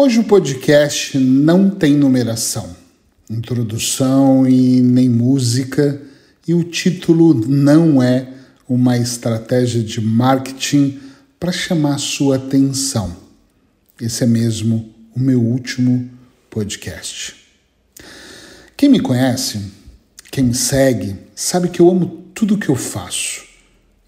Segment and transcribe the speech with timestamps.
[0.00, 2.76] Hoje o podcast não tem numeração,
[3.28, 6.00] introdução e nem música,
[6.46, 8.32] e o título não é
[8.68, 11.00] uma estratégia de marketing
[11.40, 13.16] para chamar sua atenção.
[14.00, 16.08] Esse é mesmo o meu último
[16.48, 17.34] podcast.
[18.76, 19.60] Quem me conhece,
[20.30, 23.44] quem me segue, sabe que eu amo tudo que eu faço.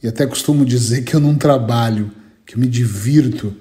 [0.01, 2.13] E até costumo dizer que eu não trabalho,
[2.47, 3.53] que eu me divirto.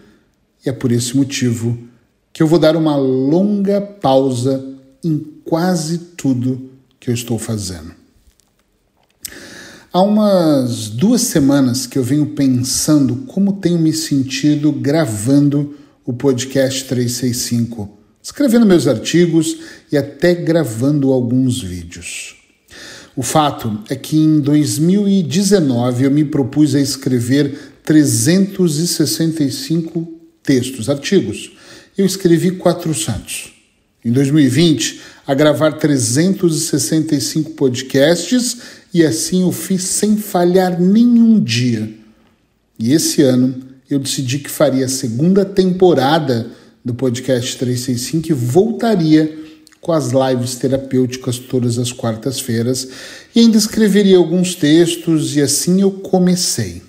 [0.64, 1.89] E é por esse motivo
[2.34, 4.63] que eu vou dar uma longa pausa
[5.04, 7.98] em quase tudo que eu estou fazendo.
[9.91, 16.85] Há umas duas semanas que eu venho pensando como tenho me sentido gravando o podcast
[16.85, 17.90] 365,
[18.21, 19.57] escrevendo meus artigos
[19.91, 22.35] e até gravando alguns vídeos.
[23.16, 30.07] O fato é que em 2019 eu me propus a escrever 365
[30.43, 31.57] textos, artigos
[32.02, 33.53] eu escrevi 400.
[34.03, 38.57] Em 2020, a gravar 365 podcasts
[38.93, 41.93] e assim eu fiz sem falhar nenhum dia.
[42.79, 46.49] E esse ano eu decidi que faria a segunda temporada
[46.84, 49.37] do podcast 365 e voltaria
[49.81, 52.87] com as lives terapêuticas todas as quartas-feiras
[53.35, 56.81] e ainda escreveria alguns textos e assim eu comecei.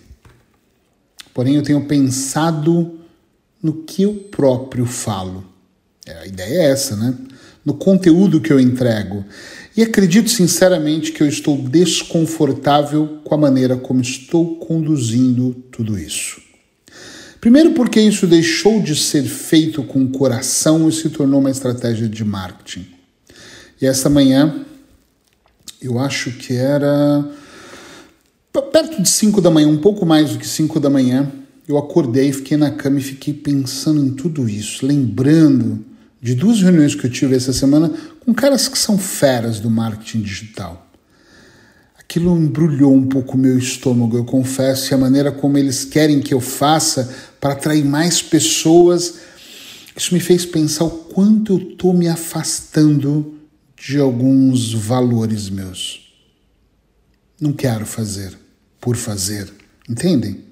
[1.34, 2.99] Porém, eu tenho pensado
[3.62, 5.44] no que eu próprio falo.
[6.06, 7.14] É, a ideia é essa, né?
[7.64, 9.24] No conteúdo que eu entrego.
[9.76, 16.40] E acredito sinceramente que eu estou desconfortável com a maneira como estou conduzindo tudo isso.
[17.40, 22.24] Primeiro, porque isso deixou de ser feito com coração e se tornou uma estratégia de
[22.24, 22.86] marketing.
[23.80, 24.66] E essa manhã,
[25.80, 27.24] eu acho que era
[28.70, 31.32] perto de 5 da manhã, um pouco mais do que 5 da manhã,
[31.70, 35.84] eu acordei, fiquei na cama e fiquei pensando em tudo isso, lembrando
[36.20, 40.22] de duas reuniões que eu tive essa semana com caras que são feras do marketing
[40.22, 40.90] digital.
[41.96, 46.20] Aquilo embrulhou um pouco o meu estômago, eu confesso, e a maneira como eles querem
[46.20, 47.08] que eu faça
[47.40, 49.14] para atrair mais pessoas.
[49.96, 53.38] Isso me fez pensar o quanto eu estou me afastando
[53.76, 56.12] de alguns valores meus.
[57.40, 58.36] Não quero fazer
[58.80, 59.48] por fazer,
[59.88, 60.49] entendem?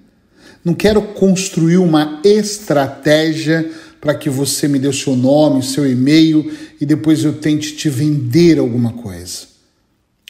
[0.68, 3.70] Não quero construir uma estratégia
[4.02, 7.74] para que você me dê o seu nome, o seu e-mail e depois eu tente
[7.74, 9.46] te vender alguma coisa.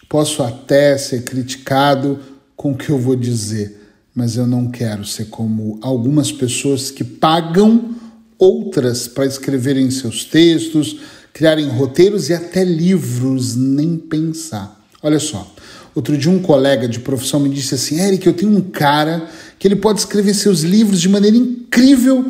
[0.09, 2.21] Posso até ser criticado
[2.55, 3.81] com o que eu vou dizer,
[4.15, 7.97] mas eu não quero ser como algumas pessoas que pagam
[8.39, 11.01] outras para escreverem seus textos,
[11.33, 14.87] criarem roteiros e até livros, nem pensar.
[15.03, 15.53] Olha só,
[15.99, 19.29] outro dia um colega de profissão me disse assim: Eric, eu tenho um cara
[19.59, 22.25] que ele pode escrever seus livros de maneira incrível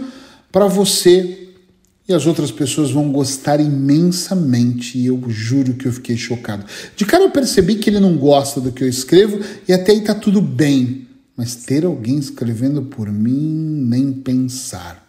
[0.50, 1.48] para você
[2.08, 4.98] e as outras pessoas vão gostar imensamente.
[4.98, 6.64] E eu juro que eu fiquei chocado.
[6.96, 10.00] De cara eu percebi que ele não gosta do que eu escrevo e até aí
[10.00, 11.06] tá tudo bem.
[11.36, 15.06] Mas ter alguém escrevendo por mim, nem pensar.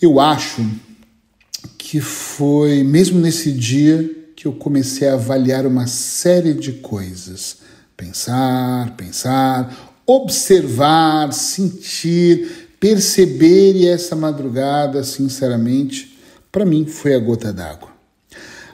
[0.00, 0.66] Eu acho
[1.76, 7.56] que foi mesmo nesse dia que eu comecei a avaliar uma série de coisas.
[7.96, 16.18] Pensar, pensar, observar, sentir, perceber e essa madrugada, sinceramente,
[16.52, 17.88] para mim foi a gota d'água.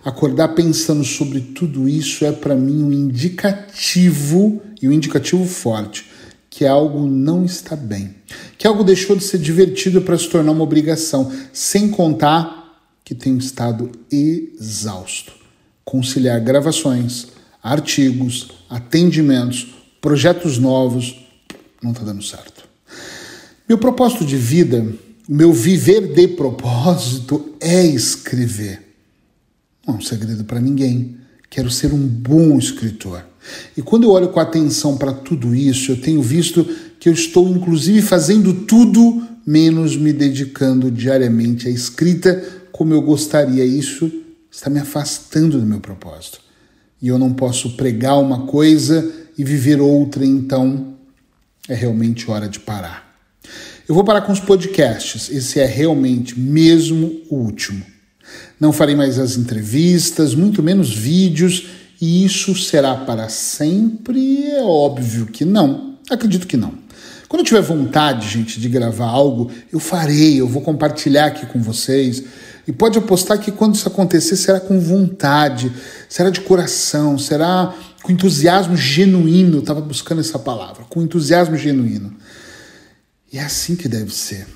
[0.04, 6.10] Acordar pensando sobre tudo isso é para mim um indicativo e um indicativo forte
[6.50, 8.16] que algo não está bem,
[8.58, 13.38] que algo deixou de ser divertido para se tornar uma obrigação, sem contar que tenho
[13.38, 15.41] estado exausto.
[15.84, 17.28] Conciliar gravações,
[17.62, 21.26] artigos, atendimentos, projetos novos,
[21.82, 22.64] não está dando certo.
[23.68, 24.84] Meu propósito de vida,
[25.28, 28.82] meu viver de propósito é escrever.
[29.86, 31.16] Não é um segredo para ninguém.
[31.48, 33.24] Quero ser um bom escritor.
[33.76, 36.64] E quando eu olho com atenção para tudo isso, eu tenho visto
[37.00, 43.64] que eu estou inclusive fazendo tudo menos me dedicando diariamente à escrita como eu gostaria.
[43.64, 44.10] Isso
[44.52, 46.40] está me afastando do meu propósito.
[47.00, 50.94] E eu não posso pregar uma coisa e viver outra, então
[51.66, 53.16] é realmente hora de parar.
[53.88, 57.84] Eu vou parar com os podcasts, esse é realmente mesmo o último.
[58.60, 61.66] Não farei mais as entrevistas, muito menos vídeos,
[62.00, 64.46] e isso será para sempre?
[64.46, 65.96] É óbvio que não.
[66.10, 66.74] Acredito que não.
[67.28, 71.62] Quando eu tiver vontade, gente, de gravar algo, eu farei, eu vou compartilhar aqui com
[71.62, 72.22] vocês.
[72.66, 75.72] E pode apostar que quando isso acontecer será com vontade,
[76.08, 82.14] será de coração, será com entusiasmo genuíno, estava buscando essa palavra, com entusiasmo genuíno.
[83.32, 84.46] E é assim que deve ser.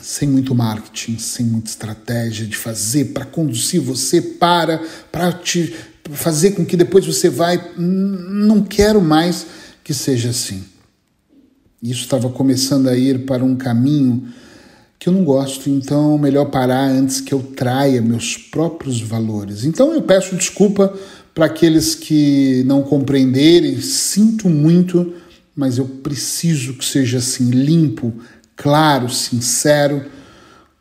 [0.00, 4.80] sem muito marketing, sem muita estratégia de fazer para conduzir você para
[5.10, 5.74] para te
[6.12, 9.46] fazer com que depois você vai, não quero mais
[9.82, 10.64] que seja assim.
[11.82, 14.28] Isso estava começando a ir para um caminho
[14.98, 19.64] que eu não gosto, então melhor parar antes que eu traia meus próprios valores.
[19.64, 20.92] Então eu peço desculpa
[21.32, 25.14] para aqueles que não compreenderem, sinto muito,
[25.54, 28.12] mas eu preciso que seja assim limpo,
[28.56, 30.04] claro, sincero,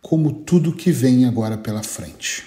[0.01, 2.43] como tudo que vem agora pela frente.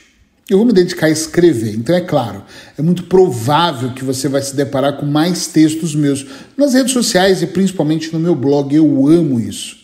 [0.49, 2.43] Eu vou me dedicar a escrever, então é claro,
[2.77, 6.27] é muito provável que você vai se deparar com mais textos meus
[6.57, 8.75] nas redes sociais e principalmente no meu blog.
[8.75, 9.80] Eu amo isso.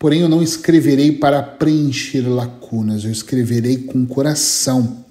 [0.00, 5.04] Porém, eu não escreverei para preencher lacunas, eu escreverei com o coração.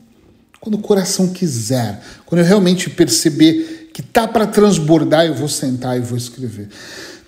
[0.60, 5.96] Quando o coração quiser, quando eu realmente perceber que tá para transbordar, eu vou sentar
[5.96, 6.70] e vou escrever.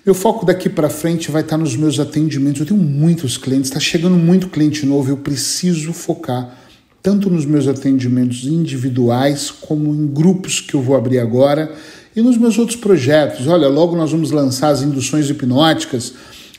[0.04, 2.60] Meu foco daqui para frente vai estar tá nos meus atendimentos.
[2.60, 6.58] Eu tenho muitos clientes, está chegando muito cliente novo, eu preciso focar
[7.00, 11.72] tanto nos meus atendimentos individuais como em grupos que eu vou abrir agora
[12.16, 13.46] e nos meus outros projetos.
[13.46, 16.12] Olha, logo nós vamos lançar as induções hipnóticas,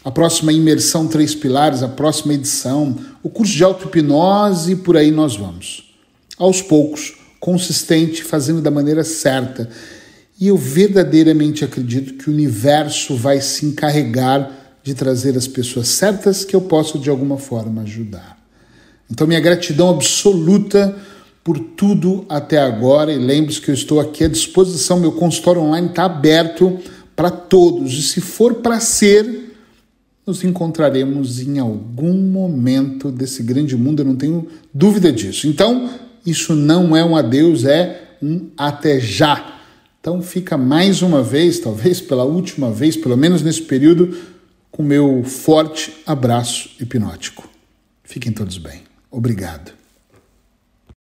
[0.04, 5.12] a próxima imersão Três Pilares, a próxima edição, o curso de auto-hipnose e por aí
[5.12, 5.94] nós vamos.
[6.38, 9.70] Aos poucos, consistente, fazendo da maneira certa.
[10.40, 14.52] E eu verdadeiramente acredito que o universo vai se encarregar
[14.84, 18.38] de trazer as pessoas certas que eu possa de alguma forma ajudar.
[19.10, 20.96] Então, minha gratidão absoluta
[21.44, 25.00] por tudo até agora e lembre-se que eu estou aqui à disposição.
[25.00, 26.80] Meu consultório online está aberto
[27.16, 29.53] para todos e, se for para ser,
[30.26, 35.48] nos encontraremos em algum momento desse grande mundo, eu não tenho dúvida disso.
[35.48, 35.90] Então,
[36.26, 39.60] isso não é um adeus, é um até já.
[40.00, 44.18] Então, fica mais uma vez, talvez pela última vez, pelo menos nesse período,
[44.72, 47.48] com meu forte abraço hipnótico.
[48.04, 48.82] Fiquem todos bem.
[49.12, 49.83] Obrigado.